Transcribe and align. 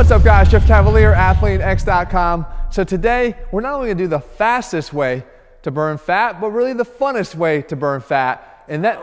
What's 0.00 0.10
up 0.12 0.24
guys, 0.24 0.50
Jeff 0.50 0.64
Cavaliere, 0.64 1.14
AthleanX.com. 1.14 2.46
So 2.70 2.84
today, 2.84 3.36
we're 3.52 3.60
not 3.60 3.74
only 3.74 3.88
gonna 3.88 3.98
do 3.98 4.08
the 4.08 4.18
fastest 4.18 4.94
way 4.94 5.24
to 5.60 5.70
burn 5.70 5.98
fat, 5.98 6.40
but 6.40 6.52
really 6.52 6.72
the 6.72 6.86
funnest 6.86 7.34
way 7.34 7.60
to 7.60 7.76
burn 7.76 8.00
fat. 8.00 8.64
And 8.66 8.82
that, 8.82 8.98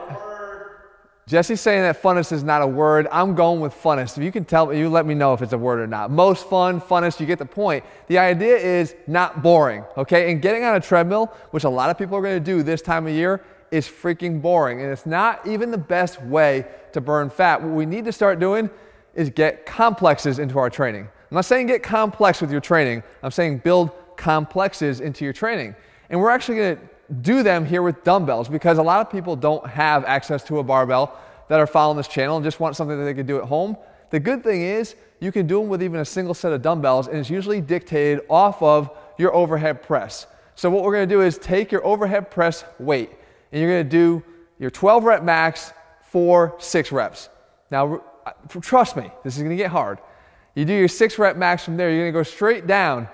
Jesse's 1.27 1.61
saying 1.61 1.83
that 1.83 2.01
funnest 2.01 2.31
is 2.31 2.43
not 2.43 2.63
a 2.63 2.67
word. 2.67 3.07
I'm 3.11 3.35
going 3.35 3.59
with 3.59 3.75
funnest. 3.75 4.17
If 4.17 4.23
you 4.23 4.31
can 4.31 4.43
tell, 4.43 4.73
you 4.73 4.89
let 4.89 5.05
me 5.05 5.13
know 5.13 5.35
if 5.35 5.43
it's 5.43 5.53
a 5.53 5.57
word 5.57 5.79
or 5.79 5.85
not. 5.85 6.09
Most 6.09 6.49
fun, 6.49 6.81
funnest, 6.81 7.19
you 7.19 7.27
get 7.27 7.37
the 7.37 7.45
point. 7.45 7.85
The 8.07 8.17
idea 8.17 8.57
is 8.57 8.95
not 9.05 9.43
boring, 9.43 9.83
okay? 9.97 10.31
And 10.31 10.41
getting 10.41 10.63
on 10.63 10.77
a 10.77 10.81
treadmill, 10.81 11.27
which 11.51 11.63
a 11.63 11.69
lot 11.69 11.91
of 11.91 11.99
people 11.99 12.17
are 12.17 12.23
gonna 12.23 12.39
do 12.39 12.63
this 12.63 12.81
time 12.81 13.05
of 13.05 13.13
year, 13.13 13.43
is 13.69 13.87
freaking 13.87 14.41
boring. 14.41 14.81
And 14.81 14.91
it's 14.91 15.05
not 15.05 15.45
even 15.45 15.69
the 15.69 15.77
best 15.77 16.23
way 16.23 16.65
to 16.93 17.01
burn 17.01 17.29
fat. 17.29 17.61
What 17.61 17.73
we 17.73 17.85
need 17.85 18.05
to 18.05 18.11
start 18.11 18.39
doing 18.39 18.71
is 19.17 19.29
get 19.31 19.65
complexes 19.65 20.39
into 20.39 20.57
our 20.59 20.69
training. 20.69 21.01
I'm 21.01 21.35
not 21.35 21.43
saying 21.43 21.67
get 21.67 21.83
complex 21.83 22.39
with 22.39 22.51
your 22.51 22.61
training, 22.61 23.03
I'm 23.21 23.31
saying 23.31 23.57
build 23.57 23.91
complexes 24.15 25.01
into 25.01 25.25
your 25.25 25.33
training. 25.33 25.75
And 26.09 26.21
we're 26.21 26.29
actually 26.29 26.57
gonna 26.57 26.77
do 27.21 27.43
them 27.43 27.65
here 27.65 27.81
with 27.81 28.03
dumbbells 28.03 28.47
because 28.47 28.77
a 28.77 28.83
lot 28.83 29.01
of 29.01 29.11
people 29.11 29.35
don't 29.35 29.65
have 29.67 30.05
access 30.05 30.43
to 30.45 30.59
a 30.59 30.63
barbell 30.63 31.17
that 31.49 31.59
are 31.59 31.67
following 31.67 31.97
this 31.97 32.07
channel 32.07 32.37
and 32.37 32.43
just 32.43 32.59
want 32.59 32.75
something 32.75 32.97
that 32.97 33.05
they 33.05 33.13
can 33.13 33.25
do 33.25 33.37
at 33.37 33.43
home. 33.43 33.75
The 34.11 34.19
good 34.19 34.43
thing 34.43 34.61
is 34.61 34.95
you 35.19 35.31
can 35.31 35.47
do 35.47 35.59
them 35.59 35.67
with 35.67 35.81
even 35.81 35.99
a 35.99 36.05
single 36.05 36.33
set 36.33 36.53
of 36.53 36.61
dumbbells 36.61 37.07
and 37.07 37.17
it's 37.17 37.29
usually 37.29 37.59
dictated 37.59 38.21
off 38.29 38.61
of 38.61 38.91
your 39.17 39.33
overhead 39.33 39.81
press. 39.81 40.27
So 40.55 40.69
what 40.69 40.83
we're 40.83 40.93
gonna 40.93 41.07
do 41.07 41.21
is 41.21 41.37
take 41.37 41.71
your 41.71 41.83
overhead 41.85 42.29
press 42.29 42.63
weight 42.79 43.11
and 43.51 43.61
you're 43.61 43.71
gonna 43.71 43.83
do 43.83 44.23
your 44.59 44.69
12 44.69 45.03
rep 45.03 45.23
max 45.23 45.73
for 46.03 46.55
six 46.59 46.91
reps. 46.91 47.29
Now, 47.71 48.01
trust 48.61 48.95
me, 48.95 49.11
this 49.23 49.37
is 49.37 49.43
gonna 49.43 49.55
get 49.55 49.71
hard. 49.71 49.99
You 50.55 50.65
do 50.65 50.73
your 50.73 50.87
six 50.87 51.19
rep 51.19 51.37
max 51.37 51.63
from 51.63 51.77
there, 51.77 51.91
you're 51.91 52.01
gonna 52.01 52.11
go 52.11 52.23
straight 52.23 52.67
down 52.67 53.07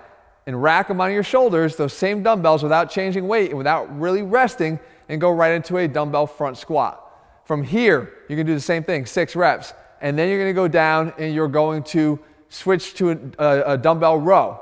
and 0.46 0.62
rack 0.62 0.88
them 0.88 1.00
on 1.02 1.12
your 1.12 1.24
shoulders, 1.24 1.76
those 1.76 1.94
same 1.94 2.24
dumbbells 2.24 2.64
without 2.64 2.90
changing 2.90 3.28
weight 3.28 3.50
and 3.50 3.58
without 3.58 4.00
really 4.00 4.22
resting, 4.22 4.80
and 5.10 5.20
go 5.20 5.32
right 5.32 5.54
into 5.54 5.78
a 5.78 5.88
dumbbell 5.88 6.28
front 6.28 6.58
squat. 6.58 7.00
From 7.46 7.64
here, 7.64 8.14
you 8.30 8.36
can 8.36 8.46
do 8.46 8.54
the 8.54 8.62
same 8.62 8.84
thing, 8.84 9.06
six 9.06 9.36
reps. 9.36 9.74
And 10.02 10.18
then 10.18 10.30
you're 10.30 10.40
gonna 10.40 10.54
go 10.54 10.68
down 10.68 11.14
and 11.18 11.34
you're 11.34 11.48
going 11.48 11.84
to 11.84 12.20
switch 12.50 12.94
to 12.96 13.12
a, 13.12 13.18
a, 13.40 13.74
a 13.74 13.78
dumbbell 13.78 14.18
row. 14.20 14.60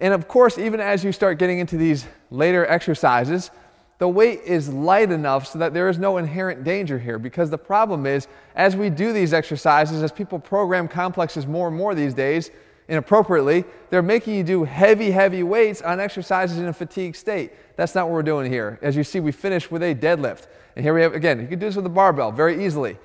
And 0.00 0.12
of 0.12 0.26
course, 0.26 0.58
even 0.58 0.80
as 0.80 1.04
you 1.04 1.12
start 1.12 1.38
getting 1.38 1.60
into 1.60 1.76
these 1.76 2.06
later 2.30 2.66
exercises, 2.66 3.50
the 4.02 4.08
weight 4.08 4.40
is 4.44 4.68
light 4.68 5.12
enough 5.12 5.46
so 5.46 5.60
that 5.60 5.72
there 5.72 5.88
is 5.88 5.96
no 5.96 6.16
inherent 6.16 6.64
danger 6.64 6.98
here 6.98 7.20
because 7.20 7.50
the 7.50 7.56
problem 7.56 8.04
is 8.04 8.26
as 8.56 8.74
we 8.74 8.90
do 8.90 9.12
these 9.12 9.32
exercises 9.32 10.02
as 10.02 10.10
people 10.10 10.40
program 10.40 10.88
complexes 10.88 11.46
more 11.46 11.68
and 11.68 11.76
more 11.76 11.94
these 11.94 12.12
days 12.12 12.50
inappropriately 12.88 13.64
they're 13.90 14.02
making 14.02 14.34
you 14.34 14.42
do 14.42 14.64
heavy 14.64 15.12
heavy 15.12 15.44
weights 15.44 15.82
on 15.82 16.00
exercises 16.00 16.58
in 16.58 16.66
a 16.66 16.72
fatigue 16.72 17.14
state. 17.14 17.52
That's 17.76 17.94
not 17.94 18.06
what 18.06 18.14
we're 18.14 18.24
doing 18.24 18.50
here. 18.50 18.76
As 18.82 18.96
you 18.96 19.04
see 19.04 19.20
we 19.20 19.30
finish 19.30 19.70
with 19.70 19.84
a 19.84 19.94
deadlift. 19.94 20.48
And 20.74 20.84
here 20.84 20.94
we 20.94 21.02
have 21.02 21.14
again 21.14 21.40
you 21.40 21.46
can 21.46 21.60
do 21.60 21.66
this 21.66 21.76
with 21.76 21.86
a 21.86 21.88
barbell 21.88 22.32
very 22.32 22.66
easily. 22.66 22.98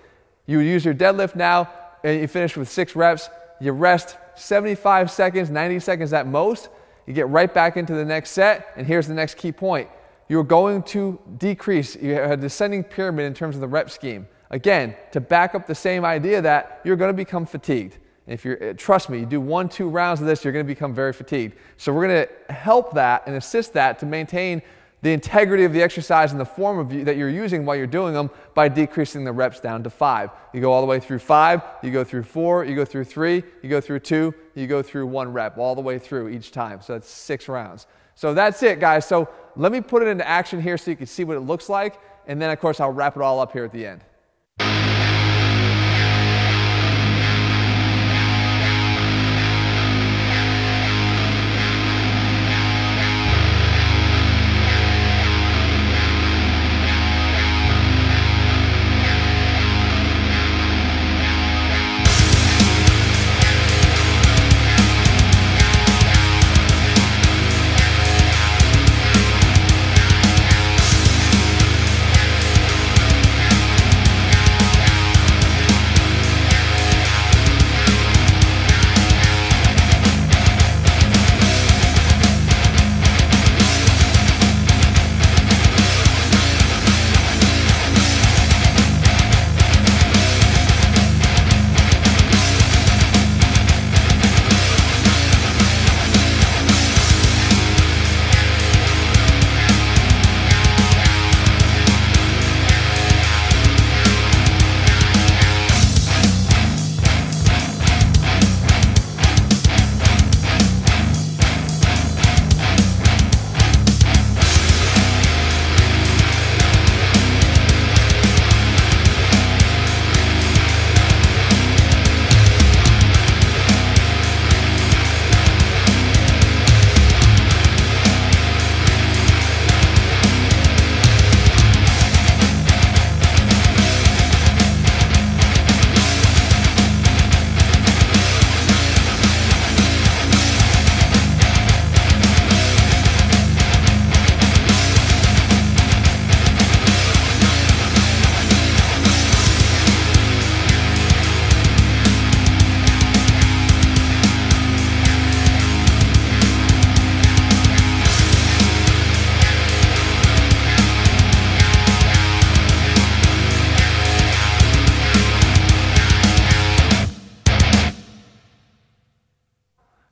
You 0.48 0.61
use 0.61 0.84
your 0.84 0.95
deadlift 0.95 1.36
now 1.36 1.70
and 2.04 2.20
you 2.20 2.28
finish 2.28 2.58
with 2.58 2.72
six 2.72 2.95
reps. 2.95 3.30
You 3.61 3.73
rest 3.73 4.17
75 4.34 5.11
seconds 5.11 5.52
90 5.52 5.80
seconds 5.80 6.11
at 6.11 6.26
most. 6.26 6.70
You 7.06 7.14
get 7.14 7.30
right 7.30 7.54
back 7.54 7.78
into 7.78 7.94
the 7.94 8.04
next 8.04 8.32
set 8.32 8.73
and 8.76 8.88
here's 8.88 9.08
the 9.08 9.14
next 9.14 9.36
key 9.38 9.52
point 9.52 9.89
you're 10.30 10.44
going 10.44 10.83
to 10.83 11.20
decrease. 11.38 11.95
You 11.95 12.14
have 12.14 12.31
a 12.31 12.38
descending 12.38 12.83
pyramid 12.83 13.25
in 13.25 13.33
terms 13.33 13.56
of 13.56 13.61
the 13.61 13.67
rep 13.67 13.89
scheme. 13.89 14.28
Again, 14.50 14.95
to 15.11 15.20
back 15.20 15.56
up 15.56 15.67
the 15.67 15.75
same 15.75 16.06
idea 16.06 16.42
that 16.42 16.81
you're 16.83 16.95
going 16.95 17.09
to 17.09 17.17
become 17.17 17.45
fatigued. 17.45 17.97
If 18.28 18.45
uh, 18.45 18.73
trust 18.75 19.09
me, 19.09 19.20
you 19.20 19.25
do 19.25 19.39
one, 19.39 19.70
two 19.70 19.88
rounds 19.89 20.20
of 20.20 20.28
this, 20.28 20.44
you're 20.44 20.53
going 20.53 20.66
to 20.66 20.67
become 20.67 20.94
very 20.94 21.14
fatigued. 21.14 21.55
So 21.77 21.93
we're 21.93 22.08
going 22.08 22.27
to 22.27 22.54
help 22.54 22.93
that 22.93 23.23
and 23.26 23.36
assist 23.36 23.73
that 23.73 23.99
to 23.99 24.05
maintain 24.05 24.61
the 25.02 25.14
integrity 25.14 25.64
of 25.64 25.74
the 25.74 25.82
exercise 25.82 26.32
and 26.32 26.42
the 26.42 26.46
form 26.46 26.80
of 26.80 26.92
you, 26.92 27.04
that 27.04 27.18
you're 27.18 27.30
using 27.30 27.66
while 27.66 27.76
you're 27.76 27.86
doing 27.86 28.14
them 28.14 28.32
by 28.56 28.68
decreasing 28.68 29.24
the 29.24 29.32
reps 29.32 29.60
down 29.60 29.84
to 29.84 29.90
five. 29.90 30.32
You 30.54 30.62
go 30.62 30.72
all 30.72 30.82
the 30.82 30.88
way 30.88 31.00
through 31.00 31.20
five, 31.20 31.62
you 31.84 31.92
go 31.92 32.04
through 32.04 32.24
four, 32.24 32.66
you 32.66 32.76
go 32.76 32.84
through 32.84 33.04
three, 33.04 33.44
you 33.62 33.70
go 33.70 33.80
through 33.80 34.00
two, 34.00 34.34
you 34.56 34.66
go 34.66 34.82
through 34.82 35.06
one 35.06 35.32
rep, 35.32 35.58
all 35.58 35.76
the 35.76 35.82
way 35.82 36.00
through 36.00 36.30
each 36.30 36.52
time. 36.52 36.82
So 36.82 36.94
that's 36.94 37.10
six 37.10 37.48
rounds. 37.48 37.86
So 38.16 38.34
that's 38.34 38.64
it, 38.64 38.80
guys. 38.80 39.06
So 39.06 39.30
let 39.56 39.72
me 39.72 39.82
put 39.82 40.02
it 40.02 40.08
into 40.08 40.28
action 40.28 40.60
here 40.60 40.78
so 40.78 40.90
you 40.90 40.98
can 40.98 41.06
see 41.06 41.24
what 41.24 41.38
it 41.38 41.42
looks 41.42 41.70
like. 41.70 42.00
And 42.26 42.42
then, 42.42 42.50
of 42.50 42.60
course, 42.60 42.80
I'll 42.80 42.92
wrap 42.92 43.16
it 43.16 43.22
all 43.22 43.40
up 43.40 43.54
here 43.54 43.64
at 43.64 43.72
the 43.72 43.86
end. 43.86 44.02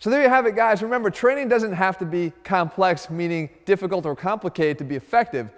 So 0.06 0.12
there 0.12 0.22
you 0.22 0.30
have 0.30 0.46
it, 0.46 0.56
guys. 0.56 0.84
Remember, 0.84 1.10
training 1.10 1.48
doesn't 1.48 1.74
have 1.74 1.98
to 1.98 2.06
be 2.06 2.32
complex, 2.44 3.10
meaning 3.10 3.50
difficult 3.66 4.06
or 4.06 4.16
complicated 4.16 4.78
to 4.78 4.84
be 4.84 4.96
effective, 4.96 5.50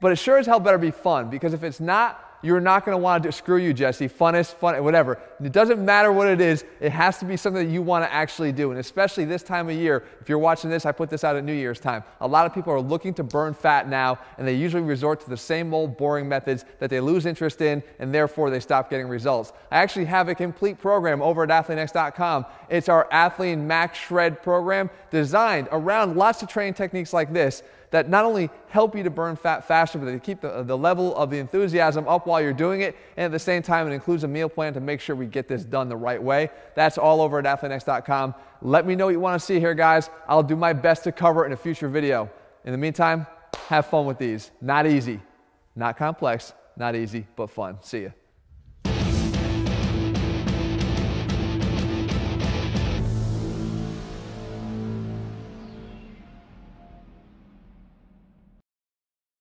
but 0.00 0.10
it 0.10 0.16
sure 0.16 0.38
as 0.38 0.46
hell 0.46 0.58
better 0.58 0.76
be 0.76 0.90
fun 0.90 1.30
because 1.30 1.54
if 1.54 1.62
it's 1.62 1.78
not, 1.78 2.40
you're 2.42 2.60
not 2.60 2.84
going 2.84 2.96
to 2.96 2.98
want 2.98 3.22
to 3.22 3.28
do, 3.28 3.30
screw 3.30 3.58
you, 3.58 3.72
Jesse, 3.72 4.08
funnest, 4.08 4.54
fun, 4.54 4.82
whatever. 4.82 5.20
It 5.44 5.52
doesn't 5.52 5.84
matter 5.84 6.12
what 6.12 6.28
it 6.28 6.40
is. 6.40 6.64
It 6.80 6.92
has 6.92 7.18
to 7.18 7.24
be 7.24 7.36
something 7.36 7.66
that 7.66 7.72
you 7.72 7.82
want 7.82 8.04
to 8.04 8.12
actually 8.12 8.52
do. 8.52 8.70
And 8.70 8.78
especially 8.78 9.24
this 9.24 9.42
time 9.42 9.68
of 9.68 9.74
year, 9.74 10.04
if 10.20 10.28
you're 10.28 10.38
watching 10.38 10.70
this, 10.70 10.86
I 10.86 10.92
put 10.92 11.10
this 11.10 11.24
out 11.24 11.36
at 11.36 11.44
New 11.44 11.52
Year's 11.52 11.80
time. 11.80 12.04
A 12.20 12.28
lot 12.28 12.46
of 12.46 12.54
people 12.54 12.72
are 12.72 12.80
looking 12.80 13.14
to 13.14 13.22
burn 13.22 13.54
fat 13.54 13.88
now, 13.88 14.18
and 14.38 14.46
they 14.46 14.54
usually 14.54 14.82
resort 14.82 15.20
to 15.20 15.30
the 15.30 15.36
same 15.36 15.74
old 15.74 15.96
boring 15.96 16.28
methods 16.28 16.64
that 16.78 16.90
they 16.90 17.00
lose 17.00 17.26
interest 17.26 17.60
in, 17.60 17.82
and 17.98 18.14
therefore 18.14 18.50
they 18.50 18.60
stop 18.60 18.90
getting 18.90 19.08
results. 19.08 19.52
I 19.70 19.78
actually 19.78 20.04
have 20.06 20.28
a 20.28 20.34
complete 20.34 20.78
program 20.78 21.22
over 21.22 21.42
at 21.42 21.48
athleanx.com. 21.48 22.46
It's 22.68 22.88
our 22.88 23.08
Athlean 23.10 23.58
Max 23.58 23.98
Shred 23.98 24.42
program 24.42 24.90
designed 25.10 25.68
around 25.72 26.16
lots 26.16 26.42
of 26.42 26.48
training 26.48 26.74
techniques 26.74 27.12
like 27.12 27.32
this 27.32 27.62
that 27.92 28.08
not 28.08 28.24
only 28.24 28.50
help 28.68 28.96
you 28.96 29.02
to 29.02 29.10
burn 29.10 29.36
fat 29.36 29.68
faster, 29.68 29.98
but 29.98 30.06
they 30.06 30.18
keep 30.18 30.40
the, 30.40 30.62
the 30.62 30.76
level 30.76 31.14
of 31.14 31.30
the 31.30 31.38
enthusiasm 31.38 32.08
up 32.08 32.26
while 32.26 32.40
you're 32.40 32.52
doing 32.52 32.80
it. 32.80 32.96
And 33.16 33.26
at 33.26 33.32
the 33.32 33.38
same 33.38 33.62
time, 33.62 33.86
it 33.86 33.92
includes 33.92 34.24
a 34.24 34.28
meal 34.28 34.48
plan 34.48 34.72
to 34.74 34.80
make 34.80 35.00
sure 35.00 35.14
we 35.14 35.26
get 35.32 35.48
this 35.48 35.64
done 35.64 35.88
the 35.88 35.96
right 35.96 36.22
way. 36.22 36.50
That's 36.74 36.98
all 36.98 37.20
over 37.20 37.38
at 37.38 37.44
athleanx.com. 37.44 38.34
Let 38.60 38.86
me 38.86 38.94
know 38.94 39.06
what 39.06 39.12
you 39.12 39.20
want 39.20 39.40
to 39.40 39.44
see 39.44 39.58
here, 39.58 39.74
guys. 39.74 40.10
I'll 40.28 40.42
do 40.42 40.56
my 40.56 40.72
best 40.72 41.04
to 41.04 41.12
cover 41.12 41.44
it 41.44 41.46
in 41.46 41.52
a 41.52 41.56
future 41.56 41.88
video. 41.88 42.30
In 42.64 42.72
the 42.72 42.78
meantime, 42.78 43.26
have 43.68 43.86
fun 43.86 44.06
with 44.06 44.18
these. 44.18 44.50
Not 44.60 44.86
easy, 44.86 45.20
not 45.74 45.96
complex, 45.96 46.52
not 46.76 46.94
easy, 46.94 47.26
but 47.36 47.50
fun. 47.50 47.78
See 47.82 48.00
you. 48.00 48.12